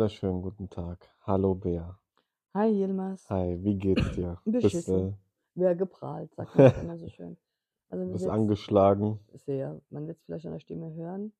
[0.00, 1.10] wunderschönen guten Tag.
[1.26, 1.98] Hallo Bea.
[2.54, 3.28] Hi Yilmaz.
[3.28, 4.38] Hi, wie geht's dir?
[4.46, 5.08] Bist, Beschissen.
[5.08, 5.12] äh,
[5.56, 7.36] Wer geprahlt, sagt man immer so schön.
[7.90, 9.20] Also bist angeschlagen?
[9.34, 11.34] sehr, man wird es vielleicht an der Stimme hören,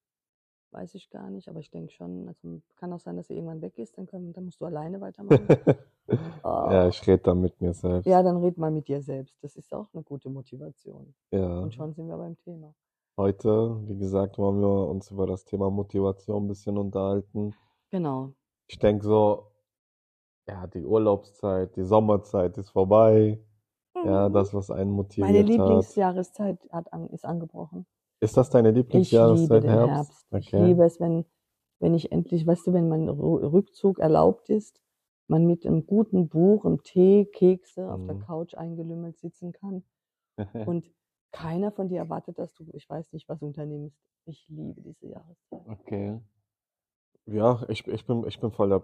[0.72, 3.62] weiß ich gar nicht, aber ich denke schon, also kann auch sein, dass sie irgendwann
[3.62, 5.48] weg ist, dann, können, dann musst du alleine weitermachen.
[6.12, 6.88] Ja, Ah.
[6.88, 8.04] ich rede da mit mir selbst.
[8.06, 9.36] Ja, dann red mal mit dir selbst.
[9.42, 11.14] Das ist auch eine gute Motivation.
[11.30, 11.60] Ja.
[11.60, 12.74] Und schon sind wir beim Thema.
[13.16, 17.54] Heute, wie gesagt, wollen wir uns über das Thema Motivation ein bisschen unterhalten.
[17.90, 18.32] Genau.
[18.70, 19.50] Ich denke so,
[20.48, 23.40] ja, die Urlaubszeit, die Sommerzeit ist vorbei.
[24.04, 25.86] Ja, das, was einen Meine motiviert hat.
[25.86, 27.86] Lieblingsjahreszeit hat an, ist angebrochen.
[28.20, 30.12] Ist das deine Ich liebe Lieblingsjahreszeit, den Herbst?
[30.12, 30.26] Herbst.
[30.36, 30.56] Ich Okay.
[30.56, 31.24] liebe es, wenn,
[31.78, 34.80] wenn ich endlich, weißt du, wenn mein Rückzug erlaubt ist,
[35.28, 38.26] man mit einem guten Buch, einem Tee, Kekse auf der Mhm.
[38.26, 39.84] Couch eingelümmelt sitzen kann
[40.64, 40.90] und
[41.32, 44.00] keiner von dir erwartet, dass du, ich weiß nicht, was unternimmst.
[44.26, 45.70] Ich liebe diese Jahreszeit.
[45.70, 46.20] Okay.
[47.26, 48.82] Ja, ich, ich bin, ich bin voll der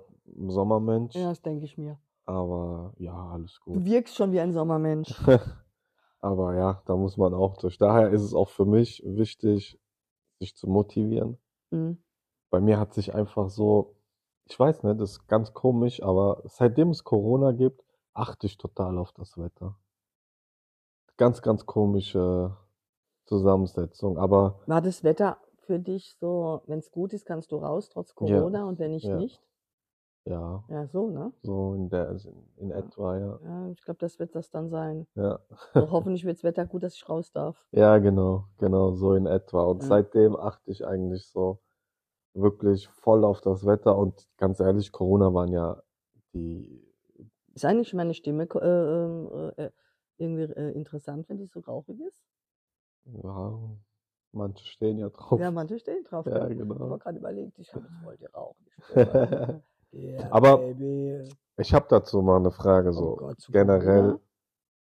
[0.48, 1.98] Sommermensch, Ja, das denke ich mir.
[2.25, 3.84] aber ja, alles Du gut.
[3.84, 5.15] wirkst schon wie ein Sommermensch.
[6.20, 7.79] Aber ja, da muss man auch durch.
[7.79, 9.79] Daher ist es auch für mich wichtig,
[10.41, 11.39] sich zu motivieren.
[11.70, 11.98] Mhm.
[12.51, 13.95] Bei mir hat sich einfach so,
[14.47, 18.98] ich weiß nicht, das ist ganz komisch, aber seitdem es Corona gibt, achte ich total
[18.98, 19.77] auf das Wetter.
[21.17, 22.57] Ganz, ganz komische
[23.27, 24.19] Zusammensetzung.
[24.19, 28.14] Aber War das Wetter für dich so, wenn es gut ist, kannst du raus, trotz
[28.20, 29.17] Ja, Corona und wenn nicht, ja.
[29.19, 29.41] nicht?
[30.25, 31.33] ja, Ja, so, ne?
[31.42, 32.17] so in der,
[32.56, 32.77] in Ja.
[32.78, 33.41] etwa, ja.
[33.42, 35.06] Ja, ich glaube, das wird das dann sein.
[35.14, 35.39] Ja.
[35.75, 37.64] So, hoffentlich wird das Wetter gut, dass ich raus darf.
[37.73, 39.64] Ja, genau, genau, so in etwa.
[39.64, 39.89] Und Ja.
[39.89, 41.61] seitdem achte ich eigentlich so
[42.34, 43.97] wirklich voll auf das Wetter.
[43.97, 45.83] Und ganz ehrlich, Corona waren ja
[46.34, 46.83] die,
[47.55, 49.70] Ist eigentlich meine Stimme äh, ähm, äh,
[50.17, 52.23] irgendwie äh, interessant, wenn die so rauchig ist?
[53.05, 53.58] ja,
[54.37, 55.41] manche stehen ja drauf.
[55.41, 56.27] Ja, manche stehen drauf.
[56.27, 56.53] Ja, gell?
[56.53, 56.98] Ich habe genau.
[56.98, 58.56] gerade überlegt, ich habe jetzt voll die Rauch.
[58.67, 59.62] die Stimme.
[59.92, 61.29] Yeah, Aber baby.
[61.58, 64.20] ich habe dazu mal eine Frage, Oh so Gott, zu generell, Corona?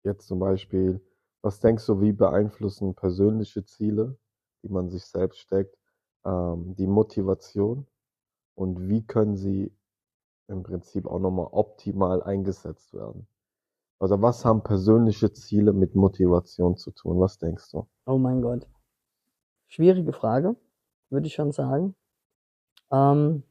[0.03, 1.01] jetzt zum Beispiel,
[1.41, 4.17] was denkst du, wie beeinflussen persönliche Ziele,
[4.63, 5.77] die man sich selbst steckt,
[6.25, 7.87] ähm, die Motivation
[8.55, 9.73] und wie können sie
[10.47, 13.27] im Prinzip auch nochmal optimal eingesetzt werden?
[13.99, 17.19] Also was haben persönliche Ziele mit Motivation zu tun?
[17.19, 17.87] Was denkst du?
[18.05, 18.67] Oh mein Gott.
[19.69, 20.55] Schwierige Frage,
[21.09, 21.95] würde ich schon sagen.
[22.91, 23.43] Ähm,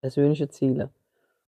[0.00, 0.90] persönliche Ziele.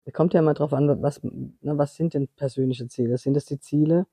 [0.05, 1.21] Es kommt ja immer drauf an, was,
[1.61, 3.17] na, was sind denn persönliche Ziele?
[3.17, 4.07] Sind das die Ziele,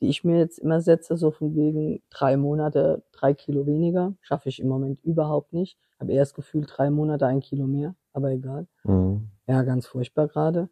[0.00, 4.14] die ich mir jetzt immer setze, so von wegen drei Monate, drei Kilo weniger?
[4.20, 5.78] Schaffe ich im Moment überhaupt nicht.
[5.98, 8.66] Habe eher das Gefühl, drei Monate, ein Kilo mehr, aber egal.
[8.84, 9.30] Mhm.
[9.46, 10.68] Ja, ganz furchtbar gerade.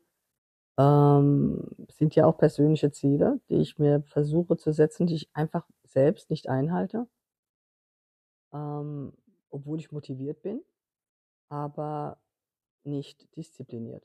[0.79, 5.67] Ähm, sind ja auch persönliche Ziele, die ich mir versuche zu setzen, die ich einfach
[5.85, 7.07] selbst nicht einhalte,
[8.53, 9.13] ähm,
[9.51, 10.63] obwohl ich motiviert bin,
[11.49, 12.19] aber
[12.85, 14.05] nicht diszipliniert.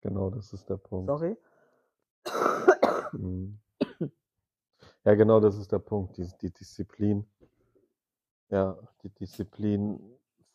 [0.00, 1.06] Genau, das ist der Punkt.
[1.08, 1.36] Sorry.
[3.12, 3.58] Mhm.
[5.04, 7.24] Ja, genau, das ist der Punkt, die, die Disziplin.
[8.50, 9.98] Ja, die Disziplin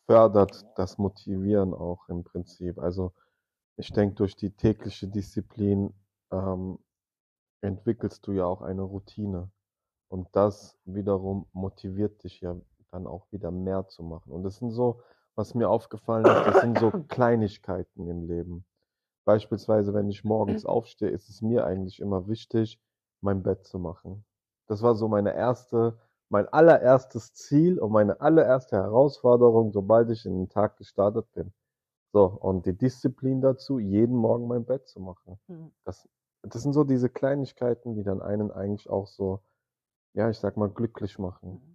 [0.06, 2.78] fördert das Motivieren auch im Prinzip.
[2.78, 3.12] Also
[3.76, 5.92] ich denke, durch die tägliche Disziplin
[6.30, 6.78] ähm,
[7.62, 9.50] entwickelst du ja auch eine Routine.
[10.08, 12.54] Und das wiederum motiviert dich ja
[12.94, 14.32] dann auch wieder mehr zu machen.
[14.32, 15.00] Und das sind so,
[15.34, 18.64] was mir aufgefallen ist, das sind so Kleinigkeiten im Leben.
[19.24, 22.80] Beispielsweise, wenn ich morgens aufstehe, ist es mir eigentlich immer wichtig,
[23.20, 24.24] mein Bett zu machen.
[24.66, 30.34] Das war so meine erste, mein allererstes Ziel und meine allererste Herausforderung, sobald ich in
[30.34, 31.52] den Tag gestartet bin.
[32.12, 35.38] So, und die Disziplin dazu, jeden Morgen mein Bett zu machen.
[35.48, 35.72] Mhm.
[35.84, 36.08] Das,
[36.42, 39.40] das sind so diese Kleinigkeiten, die dann einen eigentlich auch so,
[40.12, 41.73] ja, ich sag mal, glücklich machen.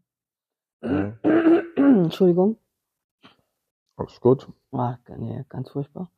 [0.81, 2.57] Entschuldigung.
[3.97, 4.47] Alles gut?
[4.72, 6.12] Ah, nee, ganz furchtbar.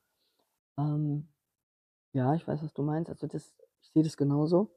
[0.78, 1.28] Ähm,
[2.14, 3.10] ja, ich weiß, was du meinst.
[3.10, 4.76] Also das, ich sehe das genauso.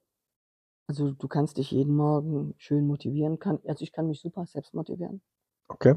[0.87, 3.39] Also du kannst dich jeden Morgen schön motivieren.
[3.39, 5.23] Kann, also ich kann mich super selbst motivieren.
[5.69, 5.95] Okay.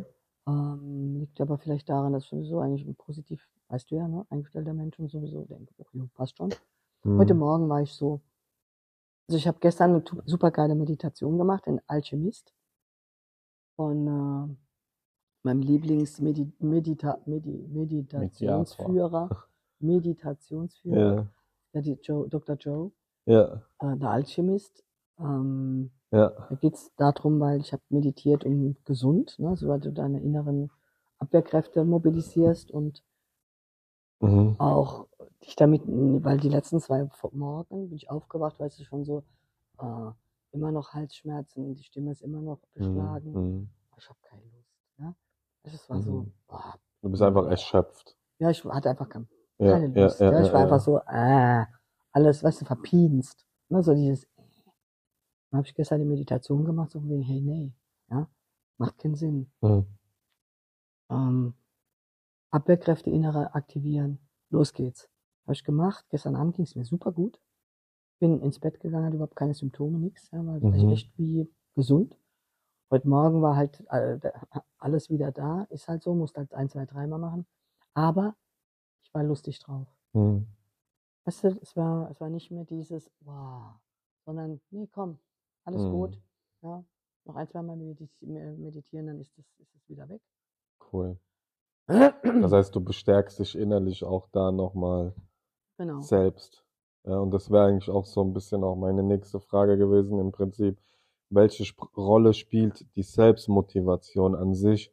[0.48, 4.26] Ähm, liegt aber vielleicht daran, dass ich sowieso eigentlich ein positiv, weißt du ja, ne,
[4.30, 6.54] eingestellter Mensch und sowieso denke, jo, passt schon.
[7.18, 7.40] Heute Mhm.
[7.40, 8.22] Morgen war ich so,
[9.28, 12.54] also ich habe gestern eine super geile Meditation gemacht, in Alchemist
[13.78, 14.56] von äh,
[15.44, 19.30] meinem Lieblings-Medita Medita Medi Meditationsführer,
[19.80, 21.28] Meditationsführer,
[21.74, 22.56] Ja, Joe, Dr.
[22.58, 22.92] Joe,
[23.26, 24.84] ja, äh, der Alchemist.
[25.20, 29.92] Ähm, ja, da geht's darum, weil ich habe meditiert, um gesund, ne, so weil du
[29.92, 30.70] deine inneren
[31.20, 33.04] Abwehrkräfte mobilisierst und
[34.20, 34.56] mhm.
[34.60, 35.08] auch
[35.44, 39.24] dich damit, weil die letzten zwei Morgen bin ich aufgewacht, weißt du, schon so
[39.80, 40.12] äh,
[40.58, 43.34] immer noch Halsschmerzen, die Stimme ist immer noch beschlagen.
[43.34, 43.70] Mhm.
[43.98, 45.16] Ich habe keine Lust.
[45.64, 46.34] Also es war so, Mhm.
[46.48, 48.18] boah, Du bist einfach erschöpft.
[48.40, 49.28] Ja, ich hatte einfach keine
[49.60, 50.20] ja, Lust.
[50.20, 51.66] ja, Ja, ich ja, war einfach so, äh,
[52.12, 53.46] alles, weißt du, verpienst.
[53.70, 54.28] Ne, so dieses,
[55.50, 57.74] dann habe ich gestern die Meditation gemacht, so wegen, hey, nee,
[58.10, 58.28] ja,
[58.78, 59.52] macht keinen Sinn.
[59.62, 59.86] Mhm.
[61.10, 61.54] Ähm,
[62.52, 64.20] Abwehrkräfte innere aktivieren.
[64.50, 65.10] Los geht's.
[65.44, 66.06] Habe ich gemacht.
[66.10, 67.40] Gestern Abend ging es mir super gut.
[68.20, 70.30] Bin ins Bett gegangen, hatte überhaupt keine Symptome, nichts.
[70.32, 70.74] Ja, war Mhm.
[70.74, 72.18] ich echt wie gesund.
[72.90, 74.20] Heute Morgen war halt äh,
[74.78, 75.64] alles wieder da.
[75.70, 77.46] Ist halt so, musste halt ein, zwei, dreimal machen.
[77.94, 78.36] Aber
[79.04, 79.88] ich war lustig drauf.
[80.14, 80.48] Mhm.
[81.26, 83.74] Weißt du, es war, es war nicht mehr dieses, wow,
[84.26, 85.20] sondern, nee, komm,
[85.66, 85.92] alles Mhm.
[85.92, 86.22] gut.
[86.62, 86.84] Ja,
[87.26, 90.22] noch ein, zwei Mal mediti meditieren, dann ist es ist es wieder weg.
[90.92, 91.20] Cool.
[92.42, 95.14] Das heißt, du bestärkst dich innerlich auch da nochmal
[95.78, 96.02] genau.
[96.02, 96.64] selbst.
[97.08, 100.34] Ja, und das wäre eigentlich auch so ein bisschen auch meine nächste Frage gewesen im
[100.34, 100.78] Prinzip.
[101.30, 104.92] Welche Sp Rolle spielt die Selbstmotivation an sich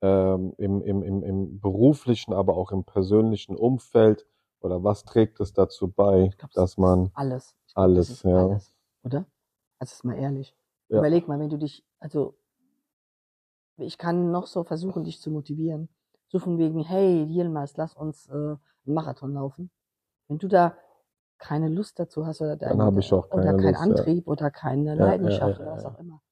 [0.00, 4.26] ähm, im, im, im, im beruflichen, aber auch im persönlichen Umfeld?
[4.60, 7.54] Oder was trägt es dazu bei, glaub, das dass man alles.
[7.72, 8.46] Glaub, alles, ja.
[8.46, 8.74] alles,
[9.04, 9.26] oder?
[9.78, 10.56] Also ist mal ehrlich.
[10.88, 10.98] Ja.
[10.98, 12.34] Überleg mal, wenn du dich, also
[13.76, 15.88] ich kann noch so versuchen, dich zu motivieren.
[16.26, 19.70] So von wegen, hey, Yilmaz, lass uns äh, einen Marathon laufen.
[20.28, 20.76] Wenn du da
[21.42, 23.80] keine Lust dazu hast oder, Dann habe ich auch oder keine keinen Lust, ja.
[23.80, 25.90] Antrieb oder keine ja, Leidenschaft ja, oder was ja.
[25.90, 26.22] auch immer,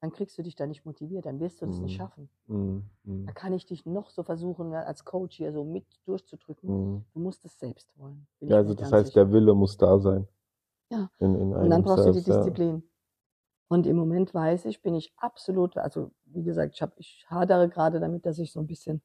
[0.00, 1.96] dann kriegst du dich da nicht motiviert, dann wirst du das nicht Mhm.
[1.96, 2.30] schaffen.
[2.46, 5.84] Mm, mm, Da kann ich dich noch so versuchen, ja, als Coach hier so mit
[6.06, 6.68] durchzudrücken.
[6.96, 7.04] mm.
[7.12, 8.26] Du musst es selbst wollen.
[8.40, 9.24] Ja, also das heißt, sicher.
[9.24, 10.26] der Wille muss da sein.
[10.90, 11.10] Ja.
[11.18, 12.36] In, in Und dann brauchst du die selbst, ja.
[12.38, 12.82] Disziplin.
[13.70, 17.68] Und im Moment weiß ich, bin ich absolut, also wie gesagt, ich, hab, ich hadere
[17.68, 19.02] gerade damit, dass ich so ein bisschen,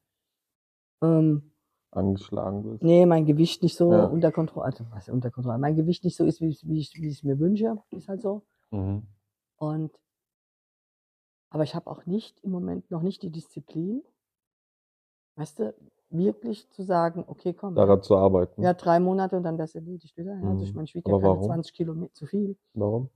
[1.01, 1.52] ähm,
[1.95, 2.83] Angeschlagen bist.
[2.83, 4.05] nee, mein Gewicht nicht so Ja.
[4.05, 6.93] unter Kontrolle, also was unter Kontrolle, mein Gewicht nicht so ist, wie, ich- wie, ich,
[6.95, 8.43] wie ich es mir wünsche, ist halt so.
[8.71, 9.07] Mhm.
[9.57, 9.91] Und,
[11.49, 14.01] aber ich habe auch nicht im Moment noch nicht die Disziplin,
[15.35, 15.73] weißt du,
[16.09, 18.61] wirklich zu sagen, okay, komm, Daran zu arbeiten.
[18.61, 20.35] ja, drei Monate und dann wär's erledigt wieder.
[20.39, 20.75] Ja, also ich Mhm.
[20.75, 21.43] meine, ich wiege ja keine warum?
[21.43, 22.57] 20 Kilo mehr, zu viel.
[22.73, 23.09] Warum?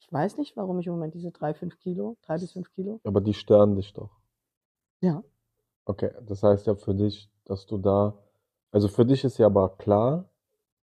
[0.00, 3.00] Ich weiß nicht, warum ich im Moment diese drei, fünf Kilo, drei bis fünf Kilo,
[3.04, 4.10] Aber die stören dich doch.
[5.00, 5.22] ja,
[5.88, 8.18] Okay, das heißt ja für dich, dass du da,
[8.70, 10.28] also für dich ist ja aber klar,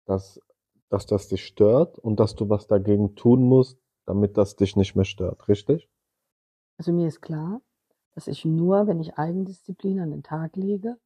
[0.05, 0.41] dass,
[0.89, 4.95] dass das dich stört und dass du was dagegen tun musst, damit das dich nicht
[4.95, 5.89] mehr stört, richtig?
[6.77, 7.61] Also mir ist klar,
[8.15, 10.97] dass ich nur, wenn ich Eigendisziplin an den Tag lege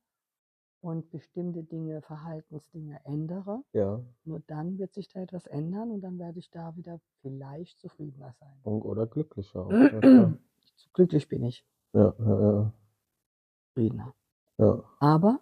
[0.82, 4.02] und bestimmte Dinge, Verhaltensdinge ändere, Ja.
[4.24, 8.34] nur dann wird sich da etwas ändern und dann werde ich da wieder vielleicht zufriedener
[8.40, 8.60] sein.
[8.64, 9.72] Und, oder glücklicher auch.
[10.94, 12.74] Glücklich bin ich, ja, ja, ja,
[13.70, 14.14] zufriedener.
[14.58, 14.84] ja.
[15.00, 15.40] Aber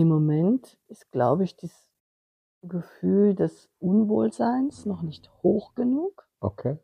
[0.00, 1.90] im Moment ist, glaube ich, das
[2.62, 6.26] Gefühl des Unwohlseins noch nicht hoch genug.
[6.42, 6.78] Okay.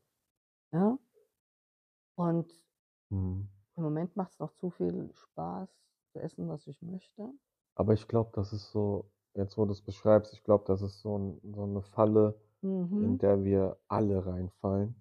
[0.73, 0.99] Ja?
[2.17, 2.53] Und
[3.11, 3.49] Mhm.
[3.77, 5.69] im Moment macht es noch zu viel Spaß
[6.13, 7.33] zu essen, was ich möchte.
[7.75, 11.01] Aber ich glaube, das ist so, jetzt wo du es beschreibst, ich glaube, das ist
[11.01, 12.39] so, ein, so eine Falle,
[12.99, 13.19] in Mhm.
[13.19, 14.95] der wir alle reinfallen.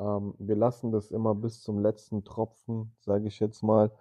[0.00, 3.92] Ähm, wir lassen das immer bis zum letzten Tropfen, sage ich jetzt mal.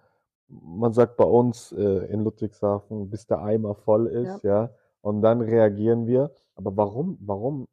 [0.49, 4.69] Man sagt bei uns äh, in Ludwigshafen, bis der Eimer voll ist, ja.
[5.01, 6.31] Und dann reagieren wir.
[6.55, 7.67] Aber warum, warum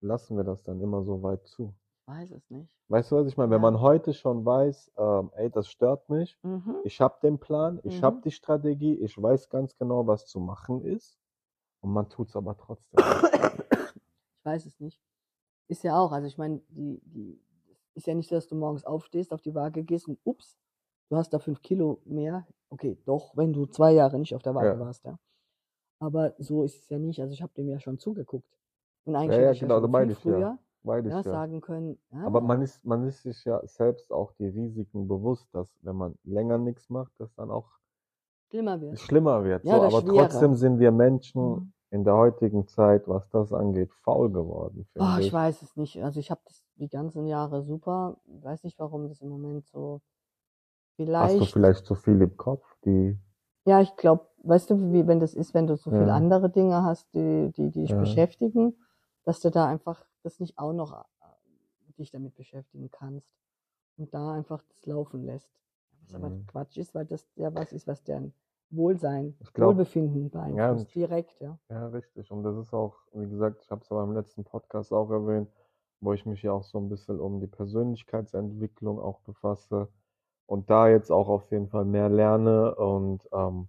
[0.00, 1.72] lassen wir das dann immer so weit zu?
[2.02, 2.70] Ich weiß es nicht.
[2.88, 3.50] Weißt du, was ich meine?
[3.50, 3.70] Wenn Ja.
[3.70, 6.76] man heute schon weiß, ähm, ey, das stört mich, Mhm.
[6.84, 8.04] ich habe den Plan, ich Mhm.
[8.04, 11.18] habe die Strategie, ich weiß ganz genau, was zu machen ist.
[11.80, 13.02] Und man tut es aber trotzdem.
[14.38, 15.00] Ich weiß es nicht.
[15.68, 17.40] Ist ja auch, also ich meine, die, die,
[17.94, 20.56] ist ja nicht so, dass du morgens aufstehst, auf die Waage gehst und ups,
[21.08, 22.46] du hast da fünf Kilo mehr.
[22.70, 24.80] Okay, doch, wenn du zwei Jahre nicht auf der Waage Ja.
[24.80, 25.18] warst, ja.
[25.98, 27.20] Aber so ist es ja nicht.
[27.20, 28.48] Also ich habe dem ja schon zugeguckt.
[29.04, 30.22] Und Ja, eigentlich ja, hätte ich genau, ja schon meine ich ja.
[30.24, 31.22] früher Weil ich ja, ja.
[31.22, 35.48] sagen können, ja, Aber man ist, man ist sich ja selbst auch die Risiken bewusst,
[35.52, 37.70] dass wenn man länger nichts macht, das dann auch
[38.50, 38.98] schlimmer wird.
[39.00, 39.64] schlimmer wird.
[39.64, 40.14] Ja, so, aber Schwere.
[40.14, 41.72] trotzdem sind wir Menschen Mhm.
[41.90, 45.26] in der heutigen Zeit, was das angeht, faul geworden, Oh, ich.
[45.28, 46.02] ich weiß es nicht.
[46.02, 48.16] Also ich habe das die ganzen Jahre super.
[48.26, 50.00] Ich weiß nicht, warum das im Moment so
[50.98, 51.52] Hast du vielleicht.
[51.52, 52.64] vielleicht zu viel im Kopf?
[52.84, 53.18] Die,
[53.66, 56.14] Ja, ich glaube, weißt du, wie wenn das ist, wenn du so viele Ja.
[56.14, 57.98] andere Dinge hast, die, die, die dich Ja.
[57.98, 58.74] beschäftigen,
[59.24, 63.28] dass du da einfach das nicht auch noch äh, dich damit beschäftigen kannst
[63.96, 65.50] und da einfach das laufen lässt.
[66.02, 66.46] Was aber Mhm.
[66.46, 68.32] Quatsch ist, weil das ja was ist, was deren
[68.70, 71.58] Wohlsein, glaub- Wohlbefinden beeinflusst, und- direkt, ja.
[71.68, 72.30] ja, richtig.
[72.30, 75.48] Und das ist auch, wie gesagt, ich habe es aber im letzten Podcast auch erwähnt,
[76.00, 79.88] wo ich mich ja auch so ein bisschen um die Persönlichkeitsentwicklung auch befasse
[80.46, 83.68] und da jetzt auch auf jeden Fall mehr lerne und ähm,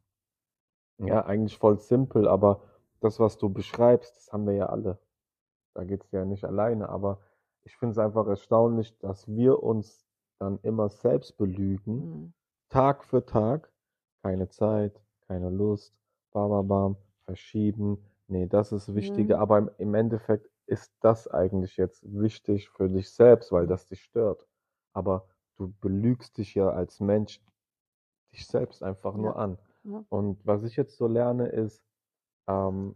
[1.00, 2.62] ja, eigentlich voll simpel, aber
[3.02, 5.00] das, was du beschreibst, das haben wir ja alle.
[5.76, 7.22] Da geht's ja nicht alleine, aber
[7.64, 10.08] ich finde es einfach erstaunlich, dass wir uns
[10.40, 12.34] dann immer selbst belügen, Mhm.
[12.70, 13.72] Tag für Tag,
[14.24, 15.96] keine Zeit, keine Lust,
[16.34, 18.04] bababam, verschieben.
[18.28, 19.42] Nee, das ist wichtiger, Mhm.
[19.42, 24.02] aber im, im Endeffekt ist das eigentlich jetzt wichtig für dich selbst, weil das dich
[24.04, 24.46] stört.
[24.94, 25.28] Aber
[25.58, 27.42] du belügst dich ja als Mensch
[28.34, 29.44] dich selbst einfach nur Ja.
[29.44, 29.58] an.
[29.84, 30.04] Ja.
[30.10, 31.84] Und was ich jetzt so lerne, ist,
[32.48, 32.94] ähm,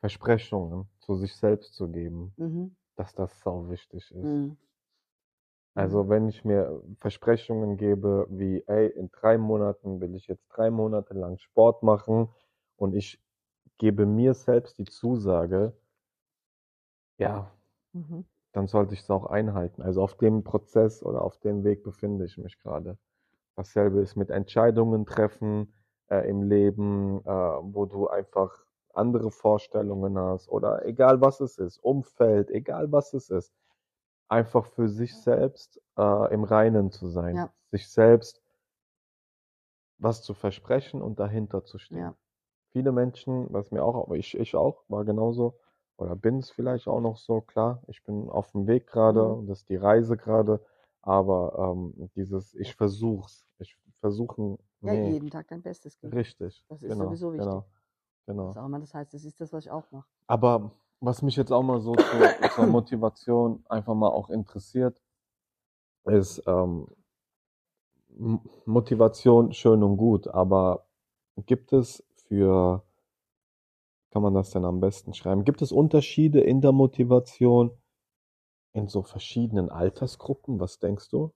[0.00, 2.76] Versprechungen zu sich selbst zu geben, Mhm.
[2.96, 4.24] dass das sau wichtig ist.
[4.24, 4.56] Mhm.
[5.74, 10.70] Also wenn ich mir Versprechungen gebe, wie, ey, in drei Monaten will ich jetzt drei
[10.70, 12.30] Monate lang Sport machen
[12.76, 13.20] und ich
[13.78, 15.74] gebe mir selbst die Zusage,
[17.18, 17.50] ja,
[17.94, 18.24] Mhm.
[18.56, 19.82] Dann sollte ich es auch einhalten.
[19.82, 22.96] Also auf dem Prozess oder auf dem Weg befinde ich mich gerade.
[23.54, 25.74] Dasselbe ist mit Entscheidungen treffen
[26.08, 31.76] äh, im Leben, äh, wo du einfach andere Vorstellungen hast oder egal was es ist,
[31.84, 33.52] Umfeld, egal was es ist,
[34.28, 37.50] einfach für sich selbst äh, im Reinen zu sein, Ja.
[37.72, 38.42] sich selbst
[39.98, 41.98] was zu versprechen und dahinter zu stehen.
[41.98, 42.14] Ja.
[42.72, 45.58] Viele Menschen, was mir auch, ich, ich auch, war genauso,
[45.98, 49.46] oder bin es vielleicht auch noch so, klar, ich bin auf dem Weg gerade, Mhm.
[49.48, 50.60] das ist die Reise gerade,
[51.02, 56.14] aber ähm, dieses, ich versuch's, ich versuchen, Ja, nee, jeden Tag dein Bestes geben.
[56.14, 57.46] richtig, Das ist genau, sowieso wichtig.
[57.46, 57.64] genau,
[58.26, 58.48] genau.
[58.48, 60.06] Was auch immer das heißt, das ist das, was ich auch mache.
[60.26, 65.00] Aber was mich jetzt auch mal so zur, zur Motivation einfach mal auch interessiert,
[66.04, 66.86] ist ähm,
[68.64, 70.86] Motivation schön und gut, aber
[71.44, 72.82] gibt es für,
[74.10, 77.70] kann man das denn am besten schreiben, gibt es Unterschiede in der Motivation
[78.72, 80.60] in so verschiedenen Altersgruppen?
[80.60, 81.32] Was denkst du?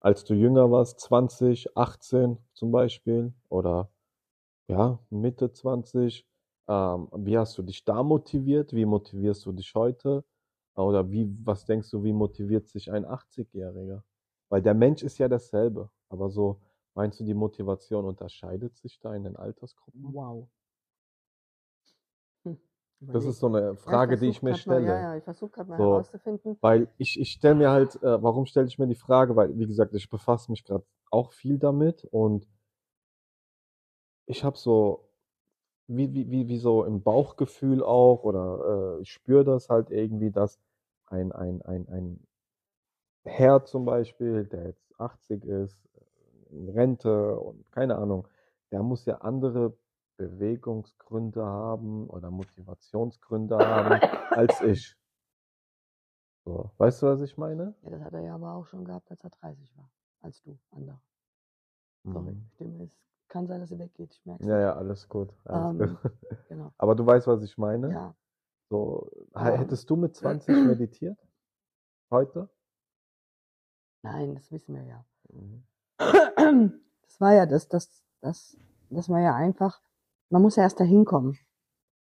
[0.00, 3.90] Als du jünger warst, 20, 18 zum Beispiel, oder
[4.68, 6.26] ja, Mitte 20,
[6.68, 8.72] ähm, wie hast du dich da motiviert?
[8.72, 10.24] Wie motivierst du dich heute?
[10.76, 14.02] Oder wie, was denkst du, wie motiviert sich ein 80-Jähriger?
[14.48, 16.60] Weil der Mensch ist ja dasselbe, aber so,
[16.94, 20.14] meinst du, die Motivation unterscheidet sich da in den Altersgruppen?
[20.14, 20.48] Wow.
[23.00, 24.86] Das ist so eine Ja, Frage, die versuch ich mir grad mal, stelle.
[24.86, 25.84] ja, ja, ich versuche gerade mal So.
[25.90, 26.58] herauszufinden.
[26.60, 29.36] Weil ich, ich stelle mir halt, äh, warum stelle ich mir die Frage?
[29.36, 32.46] Weil, wie gesagt, ich befasse mich gerade auch viel damit und
[34.26, 35.08] ich habe so,
[35.88, 40.30] wie, wie, wie, wie so im Bauchgefühl auch, oder äh, ich spüre das halt irgendwie,
[40.30, 40.58] dass
[41.06, 42.26] ein, ein, ein, ein
[43.24, 45.78] Herr zum Beispiel, der jetzt 80 ist,
[46.50, 48.26] in Rente und keine Ahnung,
[48.72, 49.76] der muss ja andere
[50.16, 54.96] Bewegungsgründe haben oder Motivationsgründe haben als ich.
[56.44, 57.74] So, weißt du, was ich meine?
[57.82, 59.90] Ja, das hat er ja aber auch schon gehabt, als er 30 war.
[60.20, 61.00] Als du, andere.
[62.04, 62.50] Sorry, Mhm.
[62.54, 62.96] Stimme ist.
[63.28, 65.34] Kann sein, dass sie weggeht, ich merke Ja, ja, alles gut.
[65.44, 66.12] Alles Ähm, gut.
[66.48, 66.72] Genau.
[66.78, 67.90] Aber du weißt, was ich meine?
[67.90, 68.14] Ja.
[68.70, 71.18] So, hättest du mit 20 meditiert?
[72.10, 72.48] Heute?
[74.02, 75.04] Nein, das wissen wir ja.
[75.30, 75.64] Mhm.
[77.02, 78.56] Das war ja das, das, das,
[78.90, 79.80] das war ja einfach,
[80.30, 81.38] man muss ja erst dahin kommen.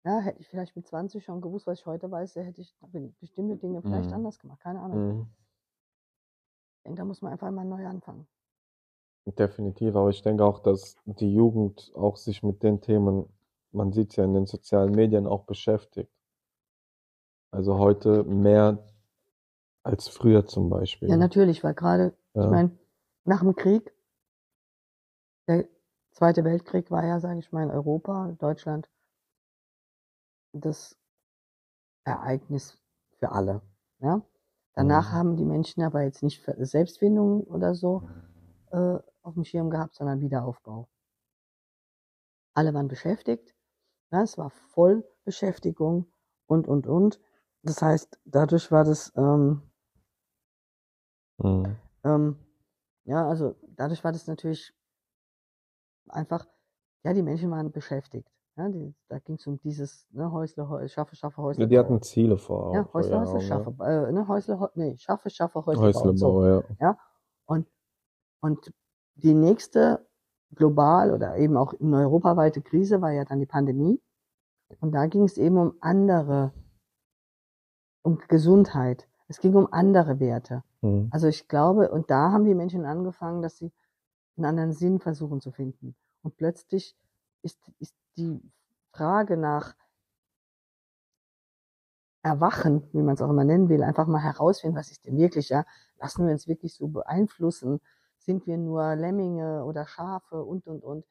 [0.04, 2.75] Ja, hätte ich vielleicht mit 20 schon gewusst, was ich heute weiß, hätte ich
[3.21, 4.14] bestimmte Dinge vielleicht Mhm.
[4.14, 4.61] anders gemacht.
[4.61, 4.99] Keine Ahnung.
[4.99, 5.26] Mhm.
[6.76, 8.26] Ich denke, da muss man einfach mal neu anfangen.
[9.26, 13.25] Definitiv, aber ich denke auch, dass die Jugend auch sich mit den Themen,
[13.73, 16.11] man sieht es ja in den sozialen Medien auch beschäftigt.
[17.50, 18.85] Also heute mehr
[19.83, 21.09] als früher zum Beispiel.
[21.09, 22.50] Ja, natürlich, weil gerade, ich Ja.
[22.50, 22.71] meine,
[23.25, 23.93] nach dem Krieg,
[26.14, 28.88] Zweite Weltkrieg war ja, sage ich mal, in Europa, Deutschland,
[30.52, 30.97] das
[32.04, 32.78] Ereignis
[33.18, 33.62] für alle.
[33.99, 34.23] Ja?
[34.75, 35.14] Danach Mhm.
[35.14, 38.09] haben die Menschen aber jetzt nicht Selbstfindung oder so
[38.71, 40.88] äh, auf dem Schirm gehabt, sondern Wiederaufbau.
[42.54, 43.54] Alle waren beschäftigt,
[44.12, 46.12] ja, es war Vollbeschäftigung
[46.47, 47.21] und, und, und.
[47.62, 49.62] Das heißt, dadurch war das, ähm,
[51.38, 51.76] Mhm.
[52.04, 52.37] ähm,
[53.04, 54.74] ja, also dadurch war das natürlich
[56.08, 56.46] einfach,
[57.04, 58.28] ja, die Menschen waren beschäftigt.
[58.56, 61.64] Ja, die, da ging es um dieses, ne, Häusle, Häusle, schaffe, schaffe, Häusle.
[61.64, 62.92] Ja, die hatten Ziele vor ja, Augen.
[62.92, 65.92] Häusle, Häusle, schaffe, äh, ne, Häusle, Häusle, nee, schaffe, schaffe, Häusle, ja.
[65.92, 66.32] bauen, so.
[66.34, 66.99] Häuslebau, ja.
[67.46, 67.66] Und,
[68.40, 68.73] und
[69.16, 70.06] die nächste
[70.54, 74.00] global oder eben auch in europaweite Krise war ja dann die Pandemie.
[74.80, 76.52] Und da ging es eben um andere,
[78.02, 79.08] um Gesundheit.
[79.26, 80.62] Es ging um andere Werte.
[80.80, 81.08] Mhm.
[81.11, 83.73] Also ich glaube, und da haben die Menschen angefangen, dass sie
[84.37, 85.95] einen anderen Sinn versuchen zu finden.
[86.23, 86.97] Und plötzlich
[87.43, 88.41] ist, ist die
[88.93, 89.75] Frage nach
[92.23, 95.50] Erwachen, wie man es auch immer nennen will, einfach mal herausfinden, was ist denn wirklich,
[95.50, 95.67] ja?
[96.00, 97.81] Lassen wir uns wirklich so beeinflussen?
[98.19, 101.05] Sind wir nur Lemminge oder Schafe und, und, und?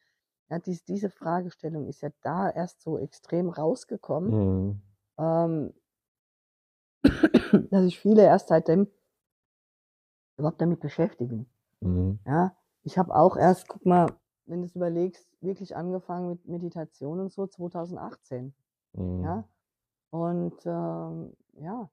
[0.50, 4.82] Ja, dies, diese Fragestellung ist ja da erst so extrem rausgekommen Mhm.
[5.18, 5.72] ähm,
[7.70, 8.88] dass sich viele erst seitdem
[10.36, 11.46] überhaupt damit beschäftigen.
[11.80, 12.18] Mhm.
[12.26, 14.12] Ja, ich habe auch erst, guck mal,
[14.46, 18.54] wenn du es überlegst, wirklich angefangen mit Meditation und so 2018.
[18.92, 19.22] Mhm.
[19.24, 19.44] Ja.
[20.10, 21.90] Und ähm, ja.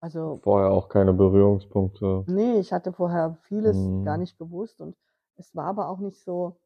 [0.00, 2.24] Also, Vorher auch keine Berührungspunkte.
[2.26, 4.20] nee, ich hatte vorher vieles gar Mhm.
[4.22, 4.96] nicht gewusst und
[5.36, 6.56] es war aber auch nicht so,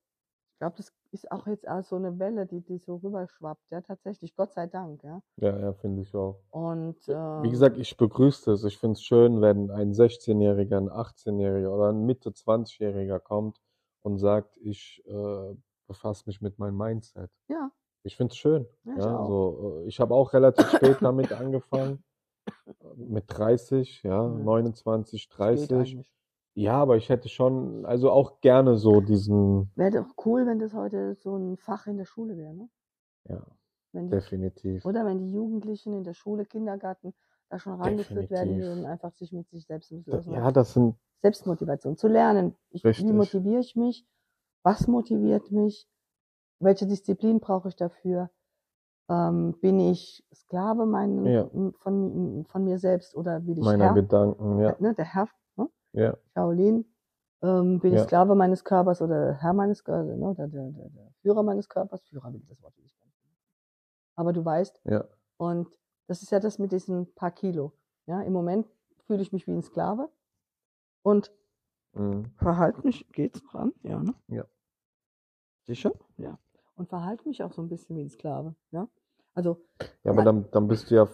[0.53, 3.81] ich glaube, das ist auch jetzt auch so eine Welle, die, die so rüberschwappt, ja,
[3.81, 5.21] tatsächlich, Gott sei Dank, ja.
[5.37, 6.41] Ja, ja, finde ich auch.
[6.51, 8.65] Und Wie ähm, gesagt, ich begrüße es.
[8.65, 13.61] Ich finde es schön, wenn ein 16-Jähriger, ein 18-Jähriger oder ein Mitte 20-Jähriger kommt
[14.03, 15.55] und sagt, ich äh,
[15.87, 17.31] befasse mich mit meinem Mindset.
[17.49, 17.71] ja,
[18.03, 18.67] Ich finde es schön.
[18.85, 19.27] ja, ich Ja, auch.
[19.29, 22.03] so, äh, ich habe auch relativ spät damit angefangen,
[22.97, 24.45] mit 30, ja, Mhm.
[24.45, 26.11] 29, Spät 30.
[26.61, 30.75] Ja, aber ich hätte schon, also auch gerne so diesen, Wäre doch cool, wenn das
[30.75, 32.69] heute so ein Fach in der Schule wäre, ne?
[33.29, 33.41] ja,
[33.95, 37.15] die, definitiv, oder wenn die Jugendlichen in der Schule, Kindergarten
[37.49, 41.97] da schon rangeführt werden würden, einfach sich mit sich selbst Da- Ja, das sind Selbstmotivation,
[41.97, 42.55] zu lernen.
[42.71, 44.07] Ich, wie motiviere ich mich?
[44.63, 45.89] Was motiviert mich?
[46.61, 48.31] Welche Disziplin brauche ich dafür?
[49.09, 51.49] Ähm, bin ich Sklave mein, Ja.
[51.79, 53.95] von, von mir selbst oder will ich Meiner Herr?
[53.95, 55.69] Gedanken, ja, Ne, der Herr, ne?
[55.93, 56.17] ja,
[56.51, 56.85] Shaolin.
[57.43, 60.35] Ähm, bin ich ja, Sklave meines Körpers oder Herr meines Körpers, ne?
[60.37, 62.03] der, der, der, der Führer meines Körpers?
[62.03, 63.17] Führer will ich das Wort ich nicht.
[64.15, 65.05] Aber du weißt, ja,
[65.39, 65.69] und
[66.07, 67.73] das ist ja das mit diesen paar Kilo.
[68.05, 68.67] Ja, im Moment
[69.07, 70.11] fühle ich mich wie ein Sklave
[71.03, 71.33] und
[71.95, 73.73] mhm, verhalte mich, geht's dran?
[73.85, 74.15] Ja, ne?
[74.29, 74.45] ja,
[75.65, 75.93] Sicher?
[76.19, 76.39] Ja.
[76.75, 78.55] Und verhalte mich auch so ein bisschen wie ein Sklave.
[78.71, 78.89] Ja.
[79.35, 79.65] Also,
[80.03, 81.09] ja, aber dann, dann bist du ja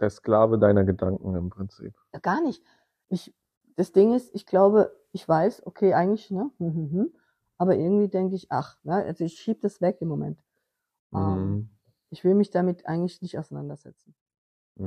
[0.00, 1.94] der Sklave deiner Gedanken im Prinzip.
[2.22, 2.62] gar nicht.
[3.08, 3.34] Ich,
[3.76, 6.50] das Ding ist, ich glaube, ich weiß, okay, eigentlich, ne?
[6.58, 7.14] hm, hm, hm,
[7.58, 8.94] Aber irgendwie denke ich, ach, ne?
[8.96, 10.42] also ich schiebe das weg im Moment.
[11.14, 11.68] Ähm, Mhm,
[12.10, 14.14] ich will mich damit eigentlich nicht auseinandersetzen.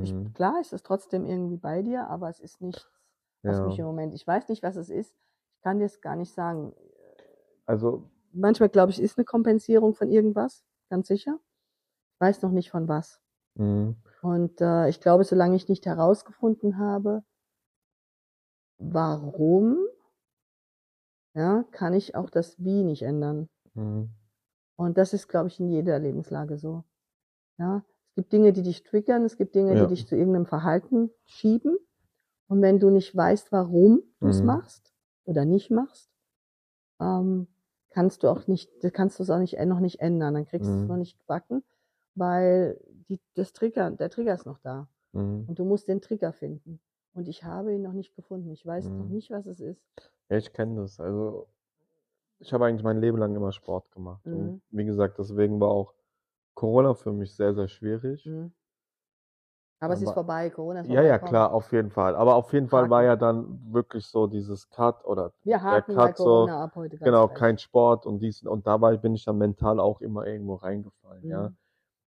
[0.00, 2.88] Ich, mhm, klar ist es trotzdem irgendwie bei dir, aber es ist nichts,
[3.46, 5.16] was mich ja, im Moment, ich weiß nicht, was es ist.
[5.56, 6.74] Ich kann dir es gar nicht sagen.
[7.66, 11.38] also, Manchmal glaube ich, es ist eine Kompensierung von irgendwas, ganz sicher.
[12.14, 13.20] Ich weiß noch nicht von was.
[13.56, 17.22] mhm, Und äh, ich glaube, solange ich nicht herausgefunden habe,
[18.80, 19.78] warum,
[21.34, 23.48] ja, kann ich auch das Wie nicht ändern.
[23.74, 24.08] mhm,
[24.76, 26.84] Und das ist, glaube ich, in jeder Lebenslage so.
[27.58, 30.46] Ja, es gibt Dinge, die dich triggern, es gibt Dinge, die ja, dich zu irgendeinem
[30.46, 31.78] Verhalten schieben.
[32.48, 36.10] Und wenn du nicht weißt, warum du es mhm, machst oder nicht machst,
[37.00, 37.48] ähm,
[37.90, 40.34] kannst du auch nicht, kannst du es auch nicht, noch nicht ändern.
[40.34, 41.64] Dann kriegst du es noch mhm, nicht gebacken,
[42.14, 44.88] weil die, das Trigger, der Trigger ist noch da.
[45.12, 46.80] mhm, Und du musst den Trigger finden.
[47.12, 48.50] Und ich habe ihn noch nicht gefunden.
[48.50, 49.12] Ich weiß noch mhm.
[49.12, 49.82] nicht, was es ist.
[50.28, 51.00] Ja, ich kenne das.
[51.00, 51.48] Also,
[52.38, 54.24] ich habe eigentlich mein Leben lang immer Sport gemacht.
[54.26, 54.62] Und Mhm.
[54.70, 55.94] wie gesagt, deswegen war auch
[56.54, 58.24] Corona für mich sehr, sehr schwierig.
[58.26, 58.52] Mhm.
[59.82, 60.50] Aber es ist Aber vorbei.
[60.50, 62.14] Corona ist ja, ja, klar, auf jeden Fall.
[62.14, 65.96] Aber auf jeden Fall war ja dann wirklich so dieses Cut oder Wir der haken
[65.96, 69.38] bei Cut so, ab heute genau, kein Sport und dies und dabei bin ich dann
[69.38, 71.48] mental auch immer irgendwo reingefallen, ja.
[71.48, 71.56] Mhm.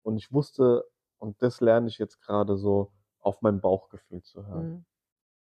[0.03, 0.85] Und ich wusste,
[1.17, 4.69] und das lerne ich jetzt gerade so, auf mein Bauchgefühl zu hören.
[4.69, 4.85] Mhm.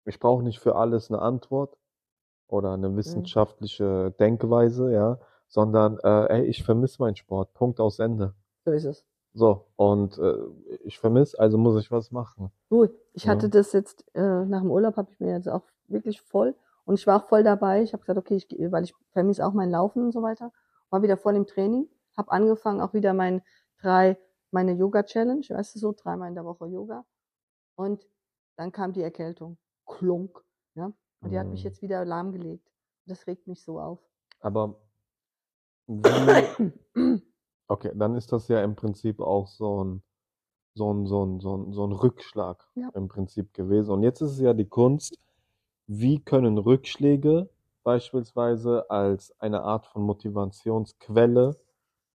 [0.05, 1.77] Ich brauche nicht für alles eine Antwort
[2.49, 2.97] oder eine Mhm.
[2.97, 7.55] wissenschaftliche Denkweise, ja, sondern äh, ey, ich vermisse meinen Sport.
[7.55, 8.35] Punkt aus Ende.
[8.65, 9.05] So ist es.
[9.33, 10.35] So, und äh,
[10.85, 12.51] ich vermisse, also muss ich was machen.
[12.69, 13.31] Du, ich Ja.
[13.31, 16.95] hatte das jetzt, äh, nach dem Urlaub habe ich mir jetzt auch wirklich voll und
[16.95, 17.83] ich war auch voll dabei.
[17.83, 20.53] Ich habe gesagt, okay, ich, weil ich vermisse auch mein Laufen und so weiter,
[20.91, 23.43] war wieder voll im Training, habe angefangen auch wieder mein
[23.81, 24.19] drei,
[24.51, 27.05] meine Yoga-Challenge, weißt du so, dreimal in der Woche Yoga.
[27.77, 28.07] Und
[28.57, 29.59] dann kam die Erkältung.
[29.99, 30.43] Klunk.
[30.75, 30.93] Ja.
[31.21, 31.69] Und die hat mich Mhm.
[31.69, 32.71] jetzt wieder lahmgelegt.
[33.07, 33.99] Das regt mich so auf.
[34.41, 34.77] Aber
[35.87, 36.73] wie,
[37.69, 40.03] okay, dann ist das ja im Prinzip auch so ein,
[40.75, 42.89] so ein, so ein, so ein, so ein Rückschlag Ja.
[42.95, 43.91] im Prinzip gewesen.
[43.91, 45.19] Und jetzt ist es ja die Kunst,
[45.87, 47.51] wie können Rückschläge
[47.83, 51.61] beispielsweise als eine Art von Motivationsquelle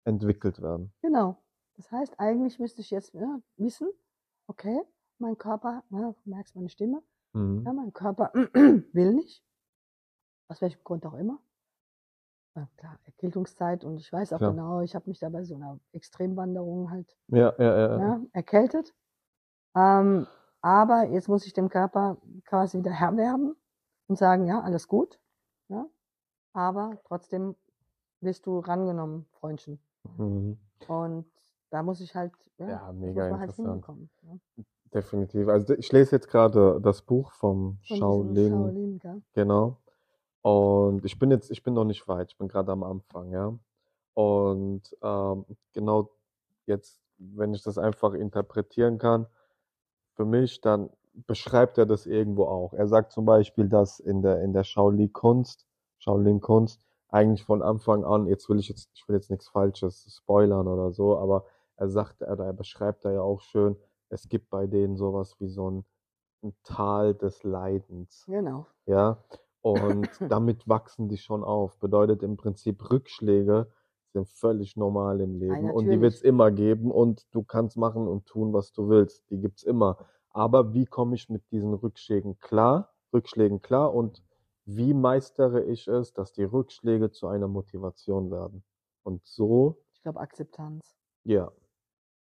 [0.04, 0.92] entwickelt werden?
[1.02, 1.36] Genau.
[1.76, 3.90] Das heißt, eigentlich müsste ich jetzt ja, wissen,
[4.46, 4.80] okay,
[5.18, 7.02] mein Körper, ja, du merkst meine Stimme,
[7.36, 7.76] ja, Mhm.
[7.76, 8.32] mein Körper
[8.92, 9.42] will nicht,
[10.48, 11.38] aus welchem Grund auch immer.
[12.54, 14.50] Ja, klar, Erkältungszeit und ich weiß auch Klar.
[14.52, 17.98] genau, ich habe mich da bei so einer Extremwanderung halt Ja, ja, ja, ja.
[17.98, 18.94] ja, erkältet.
[19.74, 20.26] Ähm,
[20.62, 23.54] aber jetzt muss ich dem Körper quasi wieder Herr werden
[24.06, 25.20] und sagen, ja, alles gut.
[25.68, 25.86] Ja,
[26.54, 27.56] aber trotzdem
[28.22, 29.78] wirst du rangenommen, Freundchen.
[30.16, 30.58] Mhm.
[30.88, 31.26] Und
[31.70, 34.10] da muss ich halt, ja, Ja, mega muss man halt hinbekommen.
[34.94, 35.48] Definitiv.
[35.48, 39.22] Also ich lese jetzt gerade das Buch vom Von Shaolin, Shaolin, gell?
[39.32, 39.78] genau.
[40.42, 43.58] Und ich bin jetzt, ich bin noch nicht weit, ich bin gerade am Anfang, ja.
[44.14, 46.10] Und ähm, genau
[46.66, 49.26] jetzt, wenn ich das einfach interpretieren kann,
[50.14, 50.90] für mich, dann
[51.26, 52.72] beschreibt er das irgendwo auch.
[52.72, 55.66] Er sagt zum Beispiel, dass in der, in der Shaolin-Kunst,
[55.98, 60.68] Shaolin-Kunst eigentlich von Anfang an, jetzt will ich jetzt, ich will jetzt nichts Falsches spoilern
[60.68, 61.44] oder so, aber
[61.76, 63.76] er sagt, er, er beschreibt da ja auch schön,
[64.08, 65.84] es gibt bei denen sowas wie so ein,
[66.42, 68.24] ein Tal des Leidens.
[68.26, 68.66] Genau.
[68.86, 69.22] Ja,
[69.62, 71.78] und damit wachsen die schon auf.
[71.78, 73.70] Bedeutet im Prinzip Rückschläge
[74.12, 78.06] sind völlig normal im Leben und die wird es immer geben und du kannst machen
[78.08, 79.28] und tun, was du willst.
[79.30, 79.98] Die gibt's immer.
[80.30, 82.94] Aber wie komme ich mit diesen Rückschlägen klar?
[83.12, 84.22] Rückschlägen klar und
[84.64, 88.64] wie meistere ich es, dass die Rückschläge zu einer Motivation werden?
[89.02, 90.96] Und so, Ich glaube Akzeptanz.
[91.24, 91.50] ja,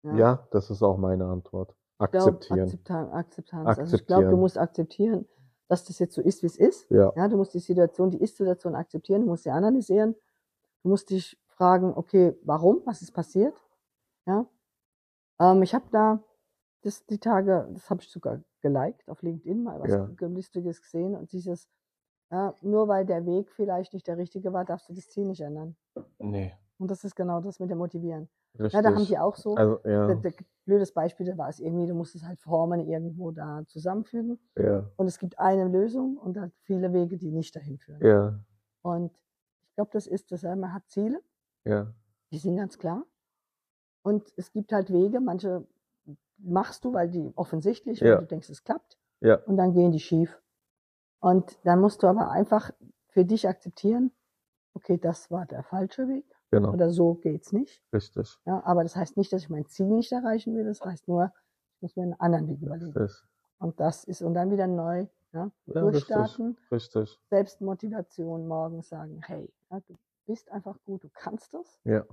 [0.03, 0.15] Ja.
[0.17, 1.75] ja, das ist auch meine Antwort.
[1.99, 2.59] Ich Akzeptieren.
[2.61, 3.13] Akzeptanz.
[3.13, 3.67] Akzeptanz.
[3.79, 4.39] Also ich glaube, du Akzeptieren.
[4.39, 5.25] musst akzeptieren,
[5.69, 6.89] dass das jetzt so ist, wie es ist.
[6.91, 10.15] Ja, Ja, du musst die Situation, die Ist-Situation akzeptieren, du musst sie analysieren.
[10.83, 12.81] Du musst dich fragen, okay, warum?
[12.85, 13.55] Was ist passiert?
[14.25, 14.45] Ja.
[15.39, 16.21] Ähm, ich habe da
[16.81, 20.09] das, die Tage, das habe ich sogar geliked auf LinkedIn, mal was Ja.
[20.27, 21.69] Lustiges gesehen und dieses,
[22.29, 25.41] ja, nur weil der Weg vielleicht nicht der richtige war, darfst du das Ziel nicht
[25.41, 25.77] ändern.
[26.19, 28.27] nee, Und das ist genau das mit dem Motivieren.
[28.59, 28.73] Richtig.
[28.73, 30.07] Ja, da haben die auch so, Also, ja,
[30.65, 34.39] blödes Beispiel, da war es irgendwie, du musst es halt Formen irgendwo da zusammenfügen.
[34.57, 38.01] ja, Und es gibt eine Lösung und halt viele Wege, die nicht dahin führen.
[38.01, 38.39] ja,
[38.83, 39.11] Und
[39.69, 40.43] ich glaube, das ist das.
[40.43, 41.21] Man hat Ziele,
[41.65, 41.93] ja,
[42.31, 43.05] die sind ganz klar.
[44.03, 45.65] Und es gibt halt Wege, manche
[46.37, 48.17] machst du, weil die offensichtlich, weil Ja.
[48.17, 48.97] du denkst, es klappt.
[49.21, 50.41] ja, Und dann gehen die schief.
[51.21, 52.71] Und dann musst du aber einfach
[53.09, 54.11] für dich akzeptieren,
[54.73, 57.81] okay, das war der falsche Weg genau, oder so geht's nicht.
[57.93, 60.65] richtig, Ja, aber das heißt nicht, dass ich mein Ziel nicht erreichen will.
[60.65, 61.31] Das heißt nur,
[61.75, 62.93] ich muss mir einen anderen Weg überlegen.
[62.97, 63.23] richtig.
[63.59, 66.57] Und das ist, und dann wieder neu, ja, Ja, durchstarten.
[66.71, 71.79] richtig, richtig, Selbstmotivation morgens sagen, hey, ja, du bist einfach gut, du kannst das.
[71.85, 72.05] ja.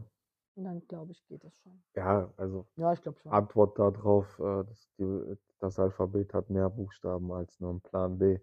[0.56, 1.82] Und dann glaube ich, geht es schon.
[1.94, 3.32] Ja, also Ja, ich glaube schon.
[3.32, 8.38] Antwort darauf, äh, dass die, das Alphabet hat mehr Buchstaben als nur ein Plan B.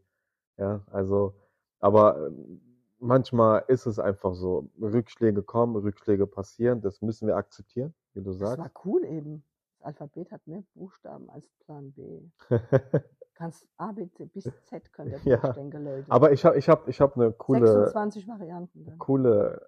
[0.58, 1.36] Ja, also,
[1.80, 2.62] aber ähm,
[3.00, 8.32] manchmal ist es einfach so, Rückschläge kommen, Rückschläge passieren, das müssen wir akzeptieren, wie du
[8.32, 8.58] Das sagst.
[8.60, 9.44] war cool eben.
[9.80, 12.22] Das Alphabet hat mehr Buchstaben als Plan B.
[13.36, 15.38] Kannst A, B, C bis Z könnt ihr Ja.
[15.42, 16.12] durchdenken, Leute.
[16.12, 18.98] Aber ich habe ich hab, ich hab eine coole, 26 Varianten dann.
[18.98, 19.62] coole,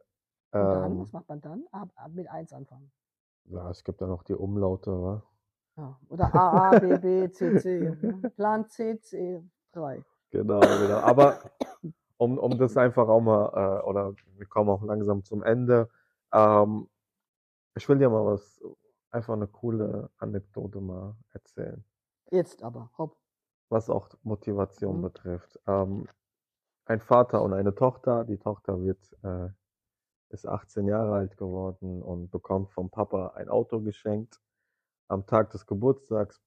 [0.53, 1.65] Und dann, ähm, was macht man dann?
[1.71, 2.91] A, mit 1 anfangen.
[3.45, 5.23] ja, es gibt ja noch die Umlaute, wa?
[5.77, 5.97] Ja.
[6.09, 7.79] Oder A, A, B, B, C, C.
[8.01, 8.29] ne?
[8.35, 10.03] Plan C, C, 3.
[10.31, 10.99] Genau, genau.
[10.99, 11.39] Aber
[12.19, 15.89] um, um das einfach auch mal, äh, oder wir kommen auch langsam zum Ende.
[16.33, 16.89] Ähm,
[17.75, 18.61] ich will dir mal was,
[19.11, 21.83] einfach eine coole Anekdote mal erzählen,
[22.31, 23.17] Jetzt aber, hopp.
[23.69, 25.01] was auch Motivation Mhm.
[25.01, 25.59] betrifft.
[25.67, 26.07] Ähm,
[26.85, 28.25] ein Vater und eine Tochter.
[28.25, 29.49] Die Tochter wird, äh,
[30.29, 34.41] ist 18 Jahre alt geworden und bekommt vom Papa ein Auto geschenkt.
[35.09, 36.41] Am Tag des Geburtstags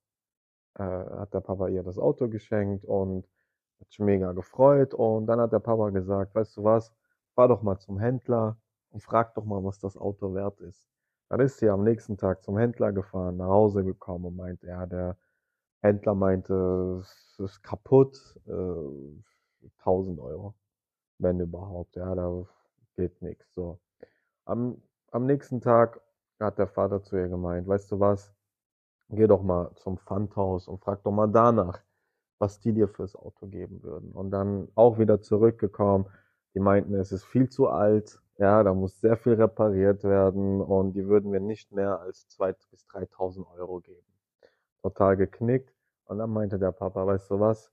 [0.77, 3.29] äh, hat der Papa ihr das Auto geschenkt und
[3.83, 4.95] hat sich mega gefreut.
[4.95, 6.93] Und dann hat der Papa gesagt, weißt du was,
[7.35, 8.57] fahr doch mal zum Händler
[8.91, 10.89] und frag doch mal, was das Auto wert ist.
[11.29, 14.87] Dann ist sie am nächsten Tag zum Händler gefahren, nach Hause gekommen und meinte, ja,
[14.87, 15.17] der
[15.83, 20.55] Händler meinte, es ist kaputt, äh, 1000 Euro,
[21.19, 22.45] wenn überhaupt, ja, da
[22.97, 23.53] geht nichts.
[23.55, 23.81] So.
[24.45, 26.01] Am, am nächsten Tag
[26.39, 28.35] hat der Vater zu ihr gemeint, weißt du was,
[29.09, 31.83] geh doch mal zum Pfandhaus und frag doch mal danach,
[32.43, 34.11] was die dir fürs Auto geben würden.
[34.11, 36.07] Und dann auch wieder zurückgekommen.
[36.55, 38.21] Die meinten, es ist viel zu alt.
[38.37, 42.71] Ja, da muss sehr viel repariert werden und die würden mir nicht mehr als 2.000
[42.71, 44.13] bis 3.000 Euro geben.
[44.83, 45.73] Total geknickt.
[46.05, 47.71] Und dann meinte der Papa, weißt du was?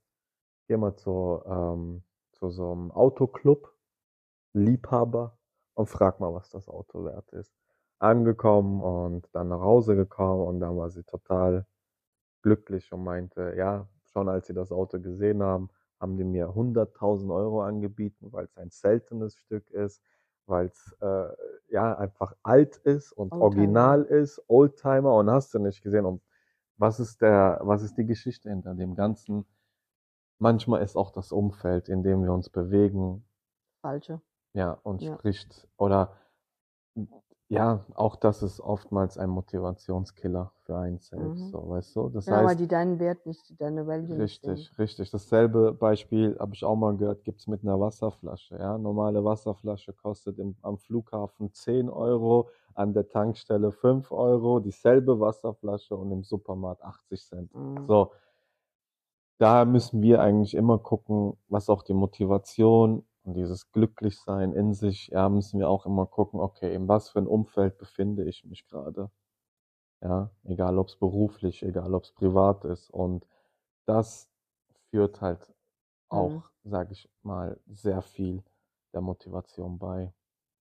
[0.68, 3.74] Geh mal zu, ähm, zu so einem Autoclub,
[4.52, 5.36] Liebhaber
[5.74, 7.52] und frag mal, was das Auto wert ist.
[7.98, 11.66] Angekommen und dann nach Hause gekommen und dann war sie total
[12.42, 15.70] glücklich und meinte, ja, schon als sie das Auto gesehen haben,
[16.00, 20.02] haben die mir 100.000 Euro angebieten, weil es ein seltenes Stück ist,
[20.46, 21.28] weil es äh,
[21.70, 23.42] ja einfach alt ist und Oldtimer.
[23.42, 26.06] original ist, Oldtimer und hast du nicht gesehen.
[26.06, 26.22] Und
[26.78, 29.46] was ist der, was ist die Geschichte hinter dem Ganzen?
[30.38, 33.24] Manchmal ist auch das Umfeld, in dem wir uns bewegen,
[33.82, 34.20] Falsche.
[34.54, 35.16] ja, und Ja.
[35.16, 36.16] spricht oder
[37.50, 41.50] ja, auch das ist oftmals ein Motivationskiller für einen selbst, Mhm.
[41.50, 42.08] so, weißt du?
[42.08, 44.56] Das weil heißt, die deinen Wert nicht, deine Value nicht sehen.
[44.56, 45.10] Richtig, richtig.
[45.10, 48.56] Dasselbe Beispiel habe ich auch mal gehört, gibt's mit einer Wasserflasche.
[48.58, 48.76] Ja?
[48.78, 55.96] Normale Wasserflasche kostet im, am Flughafen 10 Euro, an der Tankstelle 5 Euro, dieselbe Wasserflasche
[55.96, 57.52] und im Supermarkt 80 Cent.
[57.54, 57.86] Mhm.
[57.86, 58.12] So,
[59.38, 65.08] da müssen wir eigentlich immer gucken, was auch die Motivation und dieses Glücklichsein in sich,
[65.08, 68.66] ja, müssen wir auch immer gucken, okay, in was für ein Umfeld befinde ich mich
[68.66, 69.10] gerade.
[70.02, 72.90] Ja, egal ob es beruflich, egal ob es privat ist.
[72.90, 73.26] Und
[73.86, 74.30] das
[74.90, 75.54] führt halt
[76.10, 76.42] auch, Mhm.
[76.64, 78.44] sage ich mal, sehr viel
[78.94, 80.14] der Motivation bei.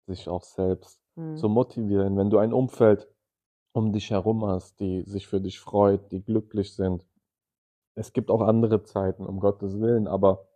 [0.08, 1.36] sich auch selbst Mhm.
[1.36, 2.18] zu motivieren.
[2.18, 3.08] Wenn du ein Umfeld
[3.74, 7.08] um dich herum hast, die sich für dich freut, die glücklich sind.
[7.96, 10.47] Es gibt auch andere Zeiten, um Gottes Willen, aber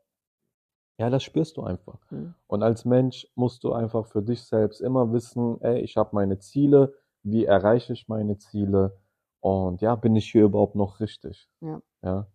[1.02, 1.98] ja, das spürst du einfach.
[2.12, 2.36] Mhm.
[2.46, 6.38] Und als Mensch musst du einfach für dich selbst immer wissen, ey, ich habe meine
[6.38, 8.96] Ziele, wie erreiche ich meine Ziele
[9.40, 11.50] und ja, bin ich hier überhaupt noch richtig?
[11.60, 11.82] Ja.
[12.04, 12.28] Ja.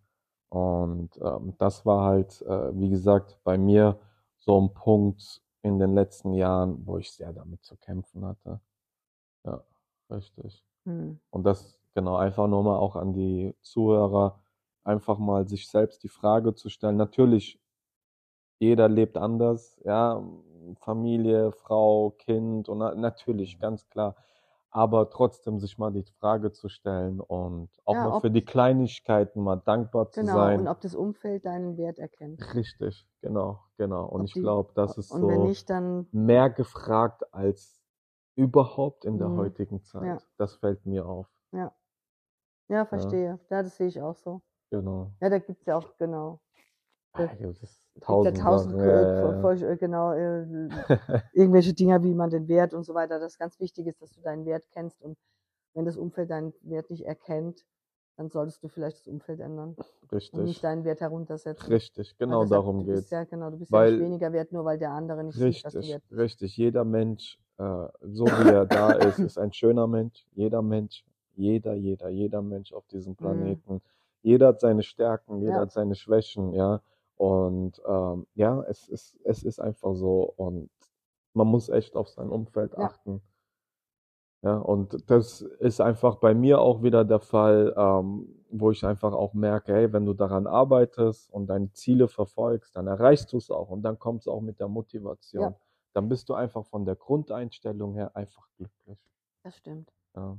[0.48, 4.00] Und ähm, das war halt, äh, wie gesagt, bei mir
[4.38, 8.60] so ein Punkt in den letzten Jahren, wo ich sehr damit zu kämpfen hatte.
[9.44, 9.62] Ja,
[10.10, 10.64] richtig.
[10.84, 11.20] Mhm.
[11.30, 14.40] Und das genau einfach nur mal auch an die Zuhörer,
[14.82, 16.96] einfach mal sich selbst die Frage zu stellen.
[16.96, 17.60] Natürlich,
[18.58, 20.22] jeder lebt anders, ja,
[20.80, 24.16] Familie, Frau, Kind und na, natürlich, ganz klar.
[24.70, 29.42] Aber trotzdem sich mal die Frage zu stellen und auch Ja, mal für die Kleinigkeiten
[29.42, 30.60] mal dankbar zu Genau, sein.
[30.60, 32.40] und ob das Umfeld deinen Wert erkennt.
[32.54, 34.06] Richtig, genau, genau.
[34.06, 37.82] Und Ob ich glaube, das ist so nicht, dann mehr gefragt als
[38.36, 39.36] überhaupt in der Mhm.
[39.36, 40.06] heutigen Zeit.
[40.06, 40.22] Ja.
[40.38, 41.28] Das fällt mir auf.
[42.68, 43.40] ja, verstehe.
[43.50, 44.40] Ja, das sehe ich auch so.
[44.70, 45.16] Genau.
[45.22, 46.40] Ja, da gibt es ja auch, genau.
[47.16, 48.88] Das- ja, Gibt ja tausend tausend, Sachen.
[48.88, 50.68] äh, Ja, ja, genau, äh,
[51.32, 53.18] irgendwelche Dinger, wie man den Wert und so weiter.
[53.18, 55.00] Das ganz wichtig ist, dass du deinen Wert kennst.
[55.02, 55.16] Und
[55.74, 57.64] wenn das Umfeld deinen Wert nicht erkennt,
[58.18, 61.66] dann solltest du vielleicht das Umfeld ändern und nicht Richtig, deinen Wert heruntersetzen.
[61.68, 63.10] richtig, genau deshalb, darum geht's.
[63.10, 65.64] Ja, genau, du bist ja Weil- nicht weniger wert, nur weil der andere nicht sieht,
[65.64, 66.18] dass Richtig, wert bist.
[66.20, 66.56] richtig.
[66.56, 67.62] Jeder Mensch, äh,
[68.02, 70.26] so wie er da ist, ist ein schöner Mensch.
[70.32, 73.82] Jeder Mensch, jeder, jeder, jeder Mensch auf diesem Planeten.
[74.22, 75.56] Jeder hat seine Stärken, jeder Mhm.
[75.56, 75.60] Ja.
[75.62, 76.80] hat seine Schwächen, ja.
[77.16, 80.32] Und ähm, ja, es ist, es ist einfach so.
[80.36, 80.70] Und
[81.34, 82.84] man muss echt auf sein Umfeld Ja.
[82.84, 83.22] achten.
[84.42, 89.12] Ja, und das ist einfach bei mir auch wieder der Fall, ähm, wo ich einfach
[89.12, 93.50] auch merke, hey, wenn du daran arbeitest und deine Ziele verfolgst, dann erreichst du es
[93.50, 95.42] auch und dann kommt es auch mit der Motivation.
[95.42, 95.56] Ja.
[95.94, 98.98] Dann bist du einfach von der Grundeinstellung her einfach glücklich.
[99.42, 99.90] Das stimmt.
[100.14, 100.36] Ja,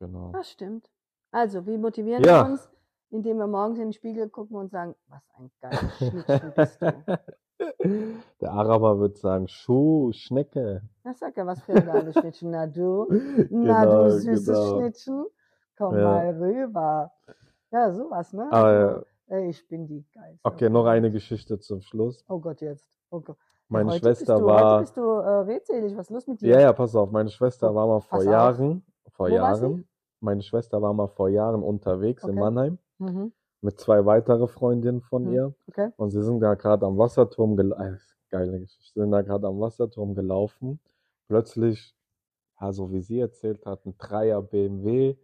[0.00, 0.32] genau.
[0.32, 0.90] Das stimmt.
[1.30, 2.44] Also, wie motivieren Ja.
[2.44, 2.68] wir uns?
[3.12, 7.18] Indem wir morgens in den Spiegel gucken und sagen, was ein geiler Schnittchen bist du.
[8.40, 10.80] Der Araber wird sagen, Schuh, Schnecke.
[11.04, 12.50] Na, sag ja, was für ein geiles Schnittchen.
[12.50, 13.06] Na du,
[13.50, 14.78] na Genau, du süßes genau.
[14.78, 15.26] Schnittchen,
[15.76, 16.04] komm Ja.
[16.04, 17.12] mal rüber.
[17.70, 18.48] Ja, sowas, ne?
[18.50, 20.40] Ah, Also, ey, ich bin die geilste.
[20.42, 22.24] Okay, noch eine Geschichte zum Schluss.
[22.28, 22.88] Oh Gott, jetzt.
[23.10, 23.36] Oh Gott.
[23.68, 24.70] Meine heute Schwester bist du, war.
[24.78, 25.96] Heute bist du äh, redselig.
[25.98, 26.48] Was ist los mit dir?
[26.48, 28.32] Ja, ja, pass auf, meine Schwester war mal vor Pass auf.
[28.32, 29.34] Jahren, vor Wo?
[29.34, 29.88] Jahren,
[30.20, 32.40] meine Schwester war mal vor Jahren unterwegs in Okay.
[32.40, 33.32] Mannheim Mhm.
[33.60, 35.32] mit zwei weiteren Freundinnen von Hm.
[35.32, 35.90] ihr Okay.
[35.96, 37.98] und sie sind da gerade am Wasserturm gelaufen,
[38.30, 40.80] geile Geschichte, sind da gerade am Wasserturm gelaufen.
[41.28, 41.94] Plötzlich,
[42.60, 45.16] ja, so wie sie erzählt hat, ein Dreier BMW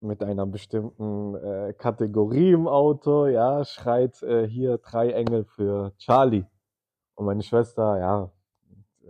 [0.00, 6.44] mit einer bestimmten äh, Kategorie im Auto, ja, schreit äh, hier drei Engel für Charlie.
[7.14, 8.30] Und meine Schwester, ja,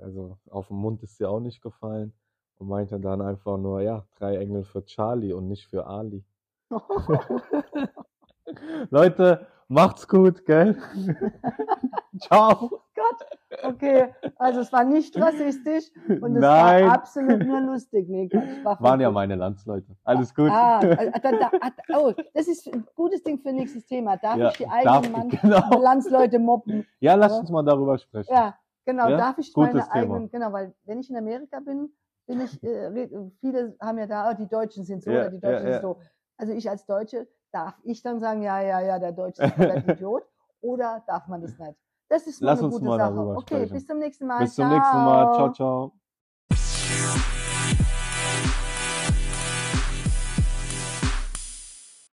[0.01, 2.13] also auf den Mund ist sie auch nicht gefallen
[2.59, 6.23] und meinte dann einfach nur, ja, drei Engel für Charlie und nicht für Ali.
[8.91, 10.77] Leute, macht's gut, gell?
[12.21, 12.83] Ciao.
[12.95, 14.15] Gott, okay.
[14.37, 15.85] Also es war nicht rassistisch
[16.21, 16.87] und es Nein.
[16.87, 18.09] war absolut nur lustig.
[18.09, 18.29] Nee,
[18.63, 19.15] war Waren ja gut.
[19.15, 19.97] meine Landsleute.
[20.05, 20.51] Alles gut.
[20.51, 21.51] Ah, äh, da, da,
[21.99, 24.17] oh, das ist ein gutes Ding für nächstes Thema.
[24.17, 25.81] Darf Ja, ich die eigenen Mann genau.
[25.81, 26.87] Landsleute mobben?
[27.01, 28.33] Ja, lass uns mal darüber sprechen.
[28.33, 29.09] Ja, genau.
[29.09, 30.15] Ja, Darf ich gutes meine Thema.
[30.15, 31.91] eigenen, genau, weil wenn ich in Amerika bin,
[32.27, 33.09] bin ich, äh,
[33.41, 35.99] viele haben ja da, oh, die Deutschen sind so Ja, oder die Deutschen sind so.
[36.37, 39.89] Also ich als Deutsche, darf ich dann sagen, ja, ja, ja, der Deutsche ist der
[39.89, 40.25] Idiot
[40.61, 41.79] oder darf man das nicht?
[42.09, 43.37] Das ist Lass eine gute Sache.
[43.37, 43.73] Okay, sprechen.
[43.73, 44.39] bis zum nächsten Mal.
[44.41, 45.35] Bis zum nächsten Mal.
[45.35, 45.93] Ciao, ciao.